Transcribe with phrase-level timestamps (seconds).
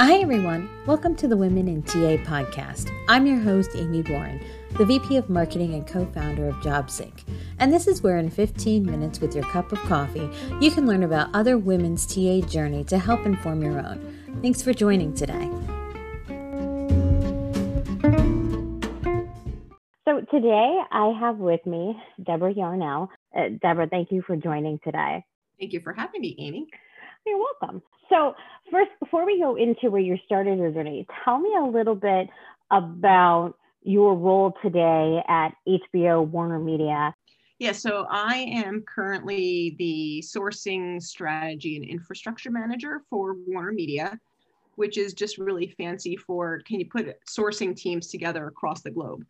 [0.00, 0.70] Hi, everyone.
[0.86, 2.88] Welcome to the Women in TA podcast.
[3.08, 4.40] I'm your host, Amy Warren,
[4.76, 7.24] the VP of Marketing and co founder of JobSync.
[7.58, 10.30] And this is where, in 15 minutes with your cup of coffee,
[10.60, 14.38] you can learn about other women's TA journey to help inform your own.
[14.40, 15.50] Thanks for joining today.
[20.06, 23.08] So, today I have with me Deborah Yarnell.
[23.36, 25.24] Uh, Deborah, thank you for joining today.
[25.58, 26.68] Thank you for having me, Amy.
[27.28, 27.82] You're welcome.
[28.08, 28.34] So,
[28.70, 32.28] first, before we go into where you started your journey, tell me a little bit
[32.70, 37.14] about your role today at HBO Warner Media.
[37.58, 44.18] Yeah, so I am currently the sourcing strategy and infrastructure manager for Warner Media,
[44.76, 49.24] which is just really fancy for can you put sourcing teams together across the globe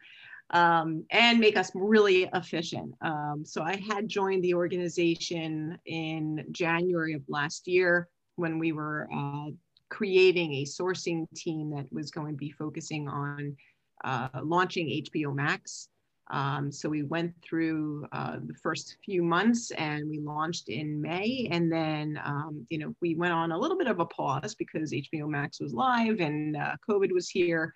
[0.51, 2.95] um, and make us really efficient.
[3.03, 9.09] Um, so I had joined the organization in January of last year when we were
[9.15, 9.51] uh,
[9.91, 13.57] creating a sourcing team that was going to be focusing on
[14.05, 15.89] uh, launching HBO Max.
[16.31, 21.49] Um, so we went through uh, the first few months and we launched in May.
[21.51, 24.93] And then, um, you know, we went on a little bit of a pause because
[24.93, 27.73] HBO Max was live and uh, COVID was here.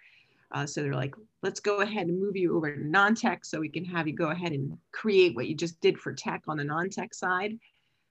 [0.52, 3.68] Uh, so they're like, let's go ahead and move you over to non-tech so we
[3.68, 6.64] can have you go ahead and create what you just did for tech on the
[6.64, 7.58] non-tech side.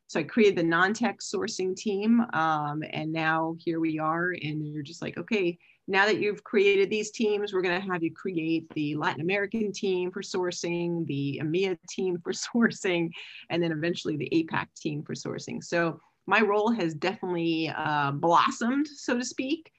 [0.07, 4.31] So I created the non-tech sourcing team, um, and now here we are.
[4.31, 8.03] And you're just like, okay, now that you've created these teams, we're going to have
[8.03, 13.09] you create the Latin American team for sourcing, the EMEA team for sourcing,
[13.49, 15.63] and then eventually the APAC team for sourcing.
[15.63, 19.71] So my role has definitely uh, blossomed, so to speak.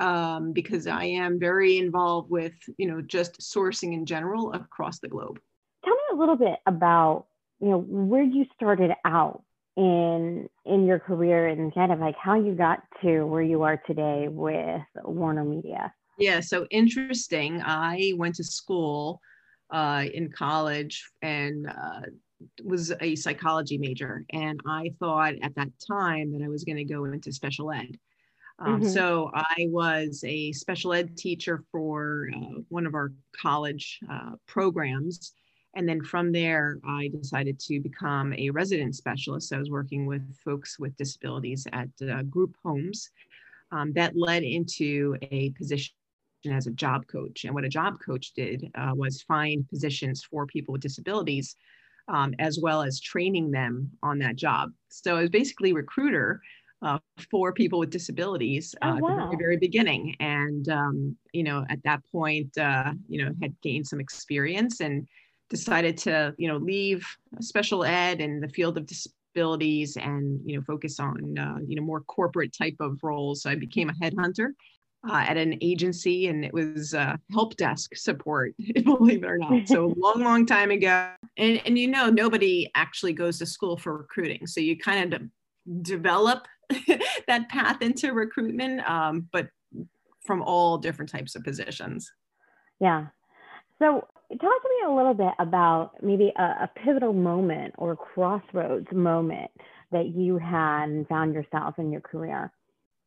[0.00, 5.08] Um, because I am very involved with, you know, just sourcing in general across the
[5.08, 5.38] globe.
[5.84, 7.26] Tell me a little bit about,
[7.60, 9.42] you know, where you started out
[9.76, 13.76] in in your career and kind of like how you got to where you are
[13.86, 15.92] today with Warner Media.
[16.18, 17.62] Yeah, so interesting.
[17.64, 19.20] I went to school
[19.70, 22.00] uh, in college and uh,
[22.64, 26.84] was a psychology major, and I thought at that time that I was going to
[26.84, 27.98] go into special ed.
[28.60, 28.90] Um, mm-hmm.
[28.90, 35.32] So I was a special ed teacher for uh, one of our college uh, programs,
[35.74, 39.52] and then from there, I decided to become a resident specialist.
[39.52, 43.08] I was working with folks with disabilities at uh, group homes.
[43.72, 45.94] Um, that led into a position
[46.50, 47.44] as a job coach.
[47.44, 51.54] And what a job coach did uh, was find positions for people with disabilities,
[52.08, 54.70] um, as well as training them on that job.
[54.88, 56.40] So I was basically recruiter
[56.82, 56.98] uh,
[57.30, 59.08] for people with disabilities uh, oh, wow.
[59.08, 60.16] at the very, very beginning.
[60.20, 65.06] And, um, you know, at that point, uh, you know, had gained some experience and
[65.50, 67.06] decided to you know leave
[67.40, 71.82] special ed and the field of disabilities and you know focus on uh, you know
[71.82, 74.50] more corporate type of roles so i became a headhunter
[75.08, 78.54] uh, at an agency and it was uh, help desk support
[78.84, 83.12] believe it or not so long long time ago and, and you know nobody actually
[83.12, 85.28] goes to school for recruiting so you kind of de-
[85.82, 86.46] develop
[87.26, 89.48] that path into recruitment um, but
[90.24, 92.12] from all different types of positions
[92.80, 93.06] yeah
[93.78, 94.06] so
[94.38, 99.50] talk to me a little bit about maybe a, a pivotal moment or crossroads moment
[99.90, 102.52] that you had and found yourself in your career.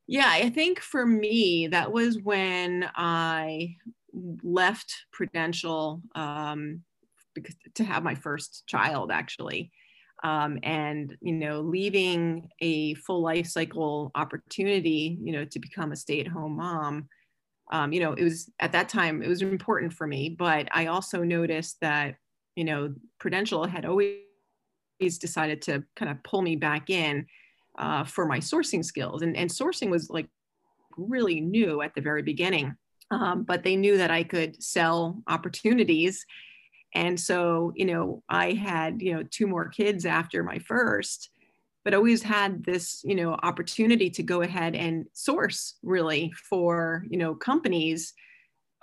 [0.07, 3.75] Yeah, I think for me, that was when I
[4.43, 6.81] left Prudential um,
[7.33, 9.71] because, to have my first child, actually.
[10.23, 15.97] Um, and you know leaving a full life cycle opportunity you know to become a
[15.97, 17.09] stay-at-home mom
[17.71, 20.87] um, you know, it was at that time, it was important for me, but I
[20.87, 22.15] also noticed that,
[22.55, 24.17] you know, Prudential had always
[25.19, 27.25] decided to kind of pull me back in
[27.79, 29.21] uh, for my sourcing skills.
[29.21, 30.27] And, and sourcing was like
[30.97, 32.75] really new at the very beginning.
[33.11, 36.25] Um, but they knew that I could sell opportunities.
[36.95, 41.29] And so, you know, I had, you know, two more kids after my first
[41.83, 47.17] but always had this you know opportunity to go ahead and source really for you
[47.17, 48.13] know companies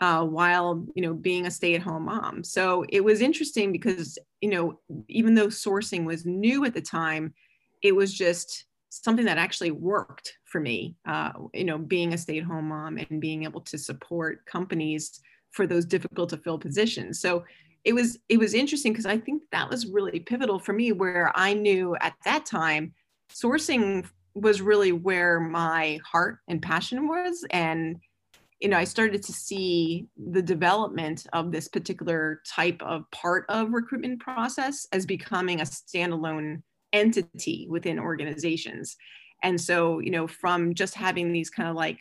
[0.00, 2.42] uh, while you know being a stay-at-home mom.
[2.42, 7.34] So it was interesting because you know even though sourcing was new at the time
[7.82, 12.68] it was just something that actually worked for me uh, you know being a stay-at-home
[12.68, 15.20] mom and being able to support companies
[15.52, 17.20] for those difficult to fill positions.
[17.20, 17.44] So
[17.84, 21.32] it was it was interesting because I think that was really pivotal for me where
[21.34, 22.94] I knew at that time
[23.32, 27.44] sourcing was really where my heart and passion was.
[27.50, 27.96] And
[28.60, 33.72] you know I started to see the development of this particular type of part of
[33.72, 36.62] recruitment process as becoming a standalone
[36.92, 38.96] entity within organizations.
[39.42, 41.98] And so you know from just having these kind of like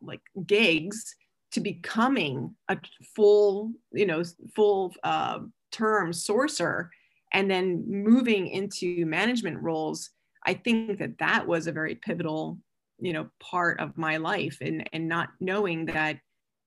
[0.00, 1.14] like gigs
[1.52, 2.78] to becoming a
[3.14, 4.22] full you know
[4.54, 5.38] full uh,
[5.70, 6.88] term sourcer
[7.32, 10.10] and then moving into management roles
[10.46, 12.58] i think that that was a very pivotal
[12.98, 16.18] you know part of my life and and not knowing that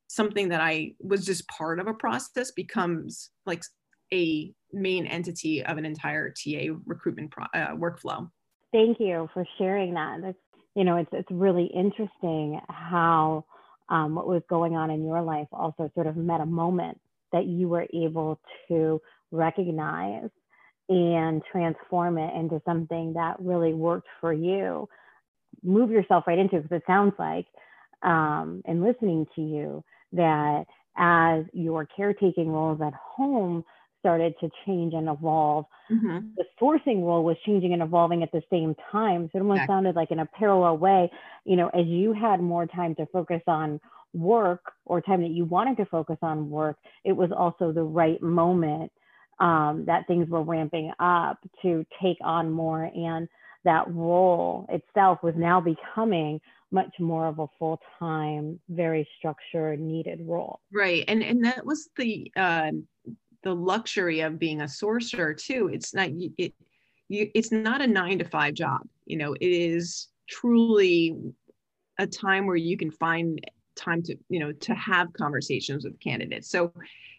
[0.08, 3.64] something that i was just part of a process becomes like
[4.14, 8.30] a main entity of an entire ta recruitment pro- uh, workflow.
[8.72, 10.22] Thank you for sharing that.
[10.22, 10.38] That's
[10.76, 13.46] you know it's it's really interesting how
[13.90, 17.00] um, what was going on in your life also sort of met a moment
[17.32, 19.02] that you were able to
[19.32, 20.30] recognize
[20.90, 24.88] and transform it into something that really worked for you.
[25.64, 27.48] Move yourself right into because it sounds like
[28.04, 29.84] um, in listening to you
[30.14, 30.66] that
[30.98, 33.64] as your caretaking roles at home
[34.06, 36.28] started to change and evolve, mm-hmm.
[36.38, 39.28] the sourcing role was changing and evolving at the same time.
[39.32, 41.12] So it almost sounded like in a parallel way,
[41.44, 43.82] you know, as you had more time to focus on
[44.14, 48.22] work or time that you wanted to focus on work, it was also the right
[48.22, 48.92] moment
[49.40, 52.84] um, that things were ramping up to take on more.
[52.84, 53.28] And
[53.64, 56.40] that role itself was now becoming
[56.72, 60.60] much more of a full-time, very structured, needed role.
[60.72, 62.72] Right, and and that was the uh,
[63.46, 65.70] the luxury of being a sorcerer too.
[65.72, 66.54] It's not it,
[67.08, 68.82] you, it's not a nine to five job.
[69.06, 71.16] You know, it is truly
[72.00, 73.40] a time where you can find
[73.76, 76.72] time to you know to have conversations with candidates so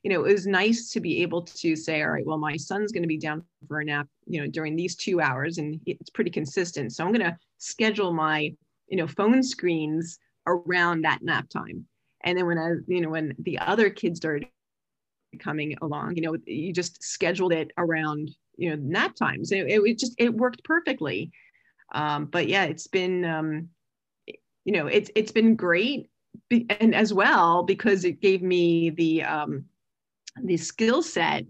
[0.02, 2.92] you know it was nice to be able to say all right well my son's
[2.92, 6.08] going to be down for a nap you know during these two hours and it's
[6.08, 8.50] pretty consistent so i'm going to schedule my
[8.88, 11.84] you know phone screens around that nap time
[12.24, 14.48] and then when i you know when the other kids started
[15.38, 19.52] coming along you know you just scheduled it around you know nap times.
[19.52, 21.30] It, it just it worked perfectly.
[21.94, 23.68] Um, but yeah it's been um,
[24.64, 26.10] you know it's it's been great.
[26.50, 29.64] And as well because it gave me the um,
[30.42, 31.46] the skill set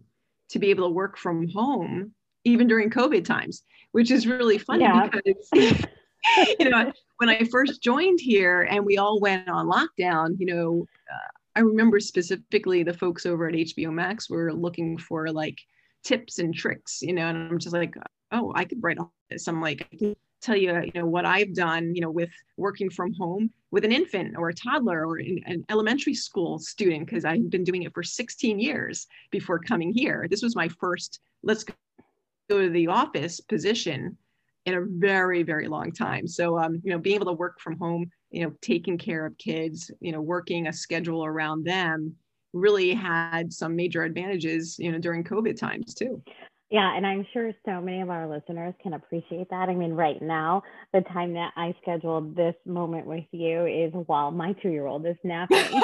[0.51, 2.13] to be able to work from home
[2.45, 5.09] even during COVID times, which is really funny yeah.
[5.09, 5.51] because
[6.61, 10.87] you know when I first joined here and we all went on lockdown, you know,
[11.13, 15.59] uh, I remember specifically the folks over at HBO Max were looking for like
[16.05, 17.95] tips and tricks, you know, and I'm just like,
[18.31, 19.49] oh, I could write all this.
[19.49, 22.91] I'm like, I can tell you, you know, what I've done, you know, with working
[22.91, 27.49] from home with an infant or a toddler or an elementary school student, because I've
[27.49, 30.27] been doing it for 16 years before coming here.
[30.29, 34.19] This was my first, let's go to the office position
[34.67, 36.27] in a very, very long time.
[36.27, 39.39] So, um, you know, being able to work from home, you know, taking care of
[39.39, 42.17] kids, you know, working a schedule around them
[42.53, 46.23] really had some major advantages, you know, during COVID times too.
[46.71, 49.69] Yeah, and I'm sure so many of our listeners can appreciate that.
[49.69, 54.33] I mean, right now, the time that I scheduled this moment with you is while
[54.33, 55.59] my two year old is napping.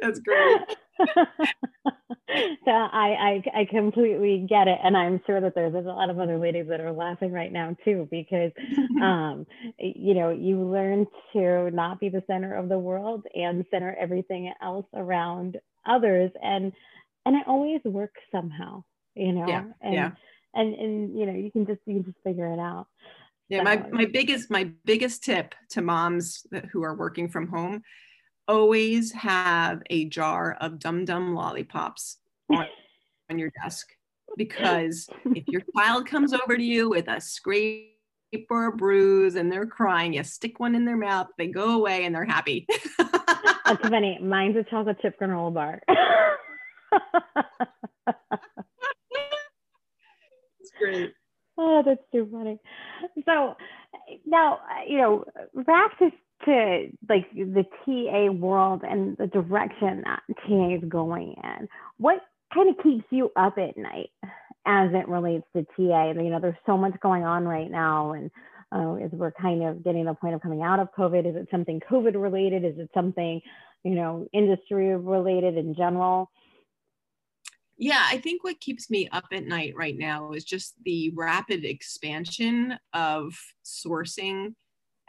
[0.00, 0.60] That's great.
[2.64, 6.10] so I, I I completely get it, and I'm sure that there's, there's a lot
[6.10, 8.52] of other ladies that are laughing right now too, because
[9.02, 9.46] um,
[9.78, 14.52] you know you learn to not be the center of the world and center everything
[14.62, 16.72] else around others, and
[17.26, 18.84] and it always works somehow,
[19.14, 19.46] you know.
[19.46, 19.64] Yeah.
[19.82, 20.10] And, yeah.
[20.54, 22.86] And and you know, you can just you can just figure it out.
[23.48, 23.64] Yeah, so.
[23.64, 27.82] my my biggest my biggest tip to moms that, who are working from home,
[28.48, 32.18] always have a jar of Dum Dum lollipops
[32.50, 32.66] on,
[33.30, 33.88] on your desk
[34.36, 37.92] because if your child comes over to you with a scrape
[38.50, 42.04] or a bruise and they're crying, you stick one in their mouth, they go away
[42.04, 42.66] and they're happy.
[42.98, 44.18] That's funny.
[44.20, 45.82] Mine's a chocolate chip granola bar.
[50.60, 51.12] It's great.
[51.58, 52.58] Oh, that's too funny.
[53.24, 53.56] So
[54.26, 55.24] now, you know,
[55.64, 56.10] back to,
[56.44, 61.68] to like the TA world and the direction that TA is going in.
[61.98, 62.20] What
[62.52, 64.10] kind of keeps you up at night
[64.66, 66.10] as it relates to TA?
[66.10, 68.30] You know, there's so much going on right now, and
[68.74, 71.48] uh, as we're kind of getting the point of coming out of COVID, is it
[71.50, 72.64] something COVID related?
[72.64, 73.40] Is it something,
[73.84, 76.30] you know, industry related in general?
[77.78, 81.64] Yeah, I think what keeps me up at night right now is just the rapid
[81.64, 83.34] expansion of
[83.64, 84.54] sourcing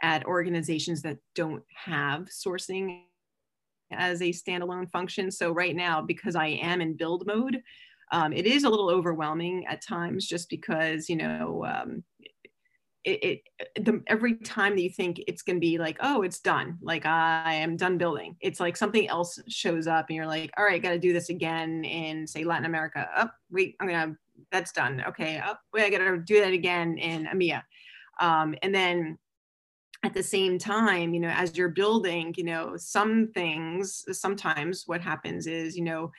[0.02, 3.02] at organizations that don't have sourcing
[3.90, 5.30] as a standalone function.
[5.30, 7.62] So right now, because I am in build mode,
[8.12, 12.02] um, it is a little overwhelming at times just because, you know, um,
[13.04, 13.42] it,
[13.76, 16.76] it the, every time that you think it's going to be like oh it's done
[16.82, 20.64] like i am done building it's like something else shows up and you're like all
[20.64, 23.08] right got to do this again in say latin america.
[23.16, 24.16] Oh wait i'm gonna
[24.50, 25.02] that's done.
[25.08, 27.62] Okay oh wait i gotta do that again in emea
[28.20, 29.16] um, and then
[30.04, 35.00] at the same time, you know, as you're building, you know, some things, sometimes what
[35.00, 36.10] happens is, you know,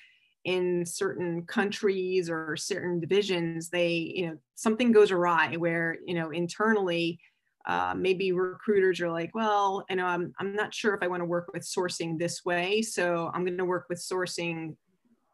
[0.46, 6.30] in certain countries or certain divisions, they, you know, something goes awry where, you know,
[6.32, 7.20] internally,
[7.68, 11.22] uh, maybe recruiters are like, well, you know, I'm, I'm not sure if I want
[11.22, 12.82] to work with sourcing this way.
[12.82, 14.76] So I'm going to work with sourcing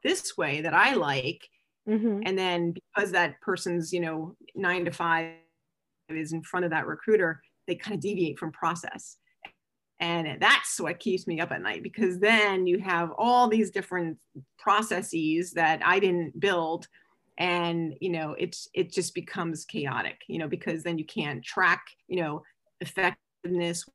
[0.04, 1.48] this way that I like.
[1.88, 2.22] Mm-hmm.
[2.26, 5.34] And then because that person's, you know, nine to five
[6.10, 9.18] is in front of that recruiter, they kind of deviate from process.
[10.00, 14.18] And that's what keeps me up at night because then you have all these different
[14.60, 16.88] processes that I didn't build
[17.38, 21.84] and you know it's it just becomes chaotic you know because then you can't track
[22.08, 22.42] you know
[22.82, 23.86] effectiveness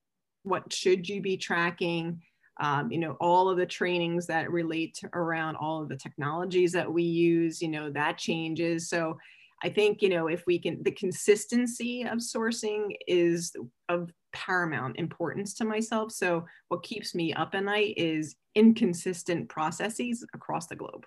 [0.43, 2.21] what should you be tracking
[2.61, 6.91] um, you know all of the trainings that relate around all of the technologies that
[6.91, 9.17] we use you know that changes so
[9.63, 13.53] i think you know if we can the consistency of sourcing is
[13.89, 16.13] of paramount importance to myself.
[16.13, 21.05] So what keeps me up at night is inconsistent processes across the globe.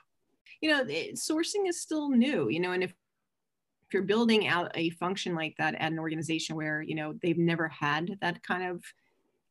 [0.61, 4.71] You know it, sourcing is still new you know and if if you're building out
[4.75, 8.63] a function like that at an organization where you know they've never had that kind
[8.63, 8.81] of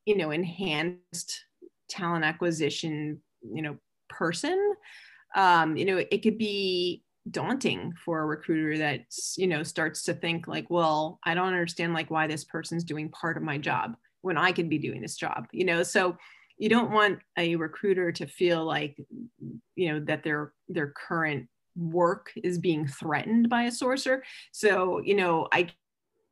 [0.06, 1.44] you know enhanced
[1.88, 3.76] talent acquisition you know
[4.08, 4.74] person
[5.36, 9.00] um, you know it could be daunting for a recruiter that
[9.36, 13.08] you know starts to think like well i don't understand like why this person's doing
[13.10, 15.82] part of my job when i could be doing this job you know?
[15.82, 16.16] So
[16.58, 18.96] you don't want a recruiter to feel like
[19.74, 24.20] you know that their their current work is being threatened by a sourcer
[24.52, 25.68] so you know i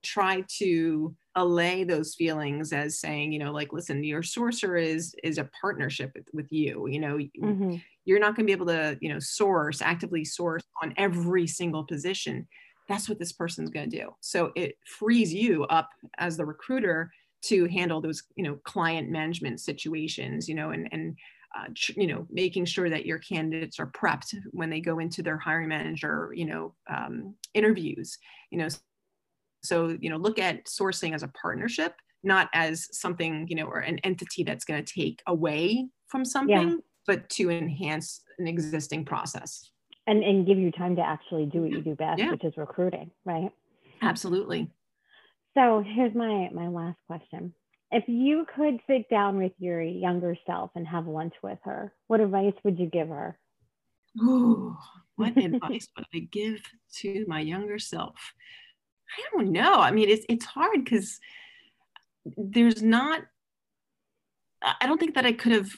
[0.02, 5.38] try to allay those feelings as saying you know like listen your sourcer is is
[5.38, 7.16] a partnership with, with you you know?
[7.16, 7.76] Mm-hmm.
[8.10, 11.84] You're not going to be able to you know source actively source on every single
[11.84, 12.46] position.
[12.88, 14.10] That's what this person's going to do.
[14.20, 15.88] So it frees you up
[16.18, 17.12] as the recruiter
[17.42, 21.16] to handle those you know client management situations you know and and
[21.56, 25.38] uh, you know making sure that your candidates are prepped when they go into their
[25.38, 28.18] hiring manager you know um, interviews
[28.50, 28.68] you know.
[29.62, 33.80] So, you know, look at sourcing as a partnership, not as something, you know, or
[33.80, 36.76] an entity that's going to take away from something, yeah.
[37.06, 39.70] But to enhance an existing process.
[40.06, 42.30] And, and give you time to actually do what you do best, yeah.
[42.30, 43.52] which is recruiting, right?
[44.02, 44.70] Absolutely.
[45.54, 47.54] So here's my my last question.
[47.90, 52.20] If you could sit down with your younger self and have lunch with her, what
[52.20, 53.36] advice would you give her?
[54.22, 54.76] Ooh,
[55.16, 56.60] what advice would I give
[56.98, 58.14] to my younger self?
[59.18, 59.74] I don't know.
[59.74, 61.18] I mean, it's it's hard because
[62.36, 63.22] there's not.
[64.62, 65.70] I don't think that I could have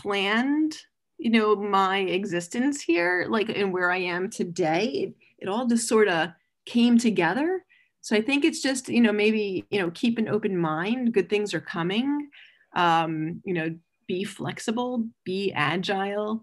[0.00, 0.76] planned,
[1.18, 4.86] you know, my existence here, like and where I am today.
[4.86, 6.30] It, it all just sort of
[6.66, 7.64] came together.
[8.00, 11.12] So I think it's just, you know, maybe, you know, keep an open mind.
[11.12, 12.28] Good things are coming.
[12.74, 13.74] Um, you know,
[14.06, 16.42] be flexible, be agile,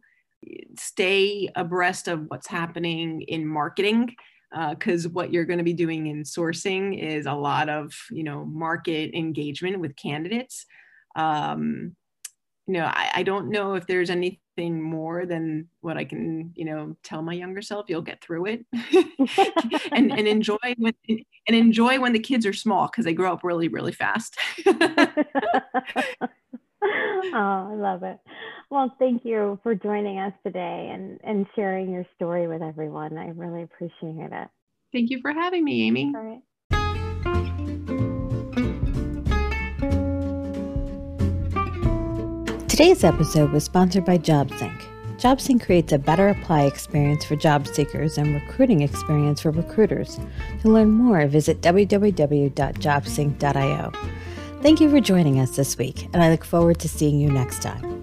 [0.78, 4.16] stay abreast of what's happening in marketing
[4.70, 8.24] because uh, what you're going to be doing in sourcing is a lot of you
[8.24, 10.66] know market engagement with candidates
[11.16, 11.96] um,
[12.68, 16.66] you know I, I, don't know if there's anything more than what i can you
[16.66, 18.66] know tell my younger self you'll get through it
[19.92, 23.44] and, and enjoy when and enjoy when the kids are small because they grow up
[23.44, 24.38] really really fast
[26.82, 28.20] oh, I love it.
[28.70, 33.18] Well, thank you for joining us today and, and sharing your story with everyone.
[33.18, 34.50] I really appreciate it.
[34.94, 36.14] Thank you for having me, Amy.
[42.77, 44.79] Today's episode was sponsored by JobSync.
[45.17, 50.19] JobSync creates a better apply experience for job seekers and recruiting experience for recruiters.
[50.62, 53.91] To learn more, visit www.jobsync.io.
[54.62, 57.63] Thank you for joining us this week, and I look forward to seeing you next
[57.63, 57.97] time.